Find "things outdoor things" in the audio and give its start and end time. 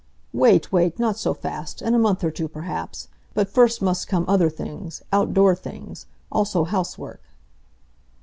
4.49-6.07